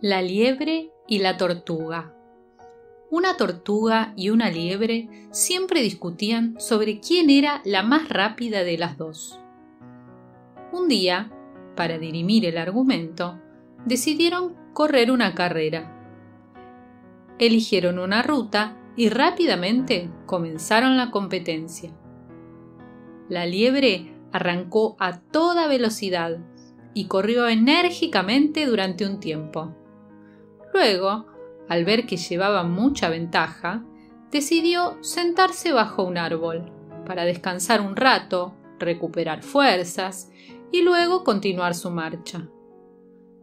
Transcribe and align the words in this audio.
La 0.00 0.20
liebre 0.20 0.90
y 1.06 1.20
la 1.20 1.36
tortuga. 1.36 2.12
Una 3.10 3.36
tortuga 3.36 4.14
y 4.16 4.30
una 4.30 4.50
liebre 4.50 5.08
siempre 5.30 5.80
discutían 5.80 6.58
sobre 6.58 6.98
quién 6.98 7.30
era 7.30 7.60
la 7.64 7.82
más 7.82 8.08
rápida 8.08 8.64
de 8.64 8.78
las 8.78 8.96
dos. 8.96 9.38
Un 10.72 10.88
día, 10.88 11.30
para 11.76 11.98
dirimir 11.98 12.46
el 12.46 12.58
argumento, 12.58 13.38
decidieron 13.84 14.56
correr 14.72 15.10
una 15.10 15.34
carrera. 15.34 15.98
Eligieron 17.38 17.98
una 17.98 18.22
ruta 18.22 18.78
y 18.96 19.08
rápidamente 19.08 20.10
comenzaron 20.26 20.96
la 20.96 21.10
competencia. 21.10 21.92
La 23.28 23.46
liebre 23.46 24.12
arrancó 24.32 24.96
a 24.98 25.20
toda 25.20 25.66
velocidad 25.68 26.38
y 26.94 27.06
corrió 27.06 27.48
enérgicamente 27.48 28.66
durante 28.66 29.06
un 29.06 29.20
tiempo. 29.20 29.74
Luego, 30.72 31.26
al 31.68 31.84
ver 31.84 32.06
que 32.06 32.16
llevaba 32.16 32.64
mucha 32.64 33.08
ventaja, 33.08 33.84
decidió 34.30 34.96
sentarse 35.02 35.72
bajo 35.72 36.04
un 36.04 36.18
árbol 36.18 36.70
para 37.06 37.24
descansar 37.24 37.80
un 37.80 37.96
rato, 37.96 38.54
recuperar 38.78 39.42
fuerzas 39.42 40.30
y 40.70 40.82
luego 40.82 41.24
continuar 41.24 41.74
su 41.74 41.90
marcha. 41.90 42.48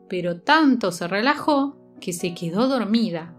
Pero 0.08 0.42
tanto 0.42 0.92
se 0.92 1.08
relajó 1.08 1.78
que 2.02 2.14
se 2.14 2.34
quedó 2.34 2.68
dormida. 2.68 3.36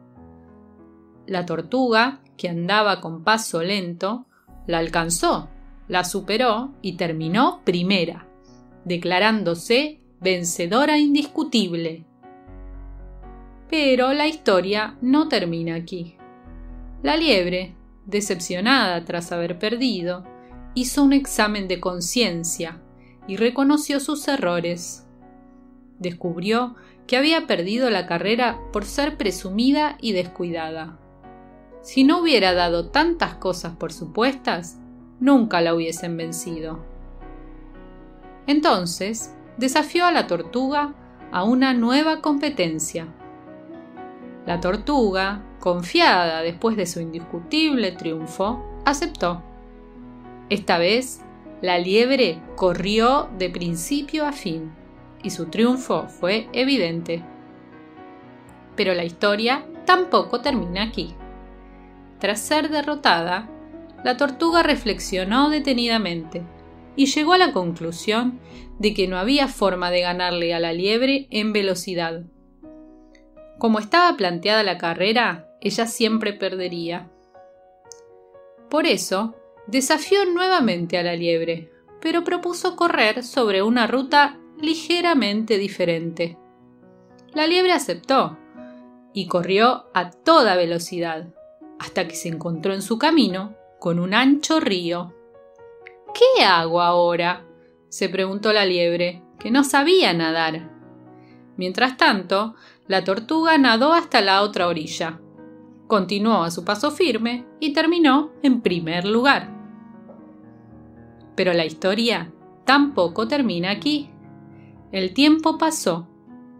La 1.26 1.46
tortuga, 1.46 2.22
que 2.36 2.48
andaba 2.48 3.00
con 3.00 3.24
paso 3.24 3.62
lento, 3.62 4.26
la 4.66 4.78
alcanzó, 4.78 5.48
la 5.90 6.04
superó 6.04 6.72
y 6.82 6.92
terminó 6.92 7.62
primera, 7.64 8.28
declarándose 8.84 10.00
vencedora 10.20 10.98
indiscutible. 10.98 12.04
Pero 13.68 14.12
la 14.12 14.28
historia 14.28 14.96
no 15.00 15.26
termina 15.26 15.74
aquí. 15.74 16.14
La 17.02 17.16
liebre, 17.16 17.74
decepcionada 18.06 19.04
tras 19.04 19.32
haber 19.32 19.58
perdido, 19.58 20.24
hizo 20.74 21.02
un 21.02 21.12
examen 21.12 21.66
de 21.66 21.80
conciencia 21.80 22.80
y 23.26 23.36
reconoció 23.36 23.98
sus 23.98 24.28
errores. 24.28 25.08
Descubrió 25.98 26.76
que 27.08 27.16
había 27.16 27.48
perdido 27.48 27.90
la 27.90 28.06
carrera 28.06 28.60
por 28.72 28.84
ser 28.84 29.16
presumida 29.16 29.98
y 30.00 30.12
descuidada. 30.12 31.00
Si 31.82 32.04
no 32.04 32.20
hubiera 32.20 32.54
dado 32.54 32.90
tantas 32.90 33.34
cosas 33.34 33.74
por 33.74 33.92
supuestas, 33.92 34.76
nunca 35.20 35.60
la 35.60 35.74
hubiesen 35.74 36.16
vencido. 36.16 36.80
Entonces, 38.46 39.34
desafió 39.56 40.06
a 40.06 40.12
la 40.12 40.26
tortuga 40.26 40.94
a 41.30 41.44
una 41.44 41.74
nueva 41.74 42.20
competencia 42.20 43.06
la 44.46 44.60
tortuga, 44.60 45.42
confiada 45.60 46.42
después 46.42 46.76
de 46.76 46.86
su 46.86 47.00
indiscutible 47.00 47.92
triunfo, 47.92 48.64
aceptó. 48.84 49.42
Esta 50.48 50.78
vez, 50.78 51.20
la 51.60 51.78
liebre 51.78 52.40
corrió 52.56 53.28
de 53.38 53.50
principio 53.50 54.26
a 54.26 54.32
fin, 54.32 54.72
y 55.22 55.30
su 55.30 55.46
triunfo 55.46 56.08
fue 56.08 56.48
evidente. 56.52 57.22
Pero 58.76 58.94
la 58.94 59.04
historia 59.04 59.64
tampoco 59.84 60.40
termina 60.40 60.82
aquí. 60.82 61.14
Tras 62.18 62.40
ser 62.40 62.70
derrotada, 62.70 63.48
la 64.04 64.16
tortuga 64.16 64.62
reflexionó 64.62 65.50
detenidamente 65.50 66.42
y 66.96 67.06
llegó 67.06 67.34
a 67.34 67.38
la 67.38 67.52
conclusión 67.52 68.40
de 68.78 68.94
que 68.94 69.08
no 69.08 69.18
había 69.18 69.48
forma 69.48 69.90
de 69.90 70.00
ganarle 70.00 70.54
a 70.54 70.60
la 70.60 70.72
liebre 70.72 71.28
en 71.30 71.52
velocidad 71.52 72.24
como 73.60 73.78
estaba 73.78 74.16
planteada 74.16 74.62
la 74.62 74.78
carrera, 74.78 75.46
ella 75.60 75.86
siempre 75.86 76.32
perdería. 76.32 77.10
Por 78.70 78.86
eso, 78.86 79.36
desafió 79.66 80.24
nuevamente 80.24 80.96
a 80.96 81.02
la 81.02 81.14
liebre, 81.14 81.70
pero 82.00 82.24
propuso 82.24 82.74
correr 82.74 83.22
sobre 83.22 83.62
una 83.62 83.86
ruta 83.86 84.38
ligeramente 84.58 85.58
diferente. 85.58 86.38
La 87.34 87.46
liebre 87.46 87.72
aceptó 87.72 88.38
y 89.12 89.26
corrió 89.26 89.84
a 89.92 90.10
toda 90.10 90.56
velocidad, 90.56 91.28
hasta 91.78 92.08
que 92.08 92.14
se 92.14 92.28
encontró 92.28 92.72
en 92.72 92.80
su 92.80 92.98
camino 92.98 93.56
con 93.80 93.98
un 93.98 94.14
ancho 94.14 94.60
río. 94.60 95.14
¿Qué 96.14 96.44
hago 96.44 96.80
ahora? 96.80 97.46
se 97.88 98.08
preguntó 98.08 98.52
la 98.52 98.64
liebre, 98.64 99.24
que 99.40 99.50
no 99.50 99.64
sabía 99.64 100.12
nadar. 100.12 100.70
Mientras 101.56 101.96
tanto, 101.96 102.54
la 102.86 103.02
tortuga 103.02 103.58
nadó 103.58 103.92
hasta 103.92 104.20
la 104.20 104.42
otra 104.42 104.68
orilla. 104.68 105.18
Continuó 105.88 106.44
a 106.44 106.52
su 106.52 106.64
paso 106.64 106.92
firme 106.92 107.46
y 107.58 107.72
terminó 107.72 108.30
en 108.42 108.60
primer 108.60 109.06
lugar. 109.06 109.50
Pero 111.34 111.52
la 111.52 111.64
historia 111.64 112.30
tampoco 112.64 113.26
termina 113.26 113.70
aquí. 113.70 114.10
El 114.92 115.14
tiempo 115.14 115.58
pasó 115.58 116.06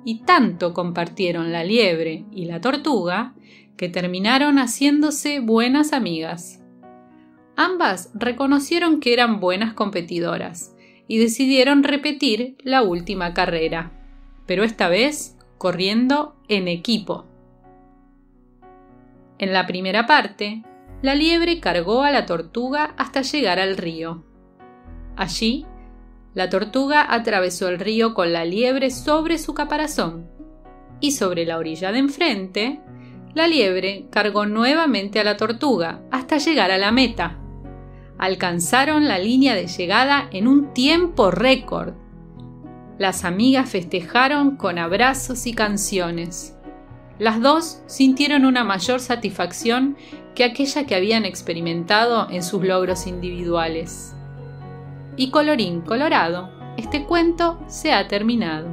y 0.04 0.22
tanto 0.22 0.72
compartieron 0.72 1.52
la 1.52 1.64
liebre 1.64 2.24
y 2.32 2.46
la 2.46 2.60
tortuga 2.60 3.34
que 3.76 3.88
terminaron 3.88 4.58
haciéndose 4.58 5.40
buenas 5.40 5.92
amigas. 5.92 6.59
Ambas 7.62 8.08
reconocieron 8.14 9.00
que 9.00 9.12
eran 9.12 9.38
buenas 9.38 9.74
competidoras 9.74 10.74
y 11.06 11.18
decidieron 11.18 11.82
repetir 11.82 12.56
la 12.64 12.80
última 12.80 13.34
carrera, 13.34 13.92
pero 14.46 14.64
esta 14.64 14.88
vez 14.88 15.36
corriendo 15.58 16.36
en 16.48 16.68
equipo. 16.68 17.26
En 19.36 19.52
la 19.52 19.66
primera 19.66 20.06
parte, 20.06 20.62
la 21.02 21.14
liebre 21.14 21.60
cargó 21.60 22.02
a 22.02 22.10
la 22.10 22.24
tortuga 22.24 22.94
hasta 22.96 23.20
llegar 23.20 23.58
al 23.58 23.76
río. 23.76 24.24
Allí, 25.14 25.66
la 26.32 26.48
tortuga 26.48 27.12
atravesó 27.12 27.68
el 27.68 27.78
río 27.78 28.14
con 28.14 28.32
la 28.32 28.46
liebre 28.46 28.90
sobre 28.90 29.36
su 29.36 29.52
caparazón 29.52 30.30
y 30.98 31.10
sobre 31.10 31.44
la 31.44 31.58
orilla 31.58 31.92
de 31.92 31.98
enfrente, 31.98 32.80
la 33.34 33.46
liebre 33.46 34.06
cargó 34.10 34.46
nuevamente 34.46 35.20
a 35.20 35.24
la 35.24 35.36
tortuga 35.36 36.00
hasta 36.10 36.38
llegar 36.38 36.70
a 36.70 36.78
la 36.78 36.90
meta. 36.90 37.39
Alcanzaron 38.20 39.08
la 39.08 39.18
línea 39.18 39.56
de 39.56 39.66
llegada 39.66 40.28
en 40.30 40.46
un 40.46 40.72
tiempo 40.72 41.32
récord 41.32 41.94
las 43.00 43.24
amigas 43.24 43.70
festejaron 43.70 44.56
con 44.56 44.78
abrazos 44.78 45.46
y 45.46 45.54
canciones. 45.54 46.54
Las 47.18 47.40
dos 47.40 47.80
sintieron 47.86 48.44
una 48.44 48.62
mayor 48.62 49.00
satisfacción 49.00 49.96
que 50.34 50.44
aquella 50.44 50.84
que 50.84 50.94
habían 50.94 51.24
experimentado 51.24 52.28
en 52.28 52.42
sus 52.42 52.62
logros 52.62 53.06
individuales. 53.06 54.14
Y 55.16 55.30
colorín 55.30 55.80
colorado, 55.80 56.50
este 56.76 57.06
cuento 57.06 57.58
se 57.68 57.94
ha 57.94 58.06
terminado. 58.06 58.68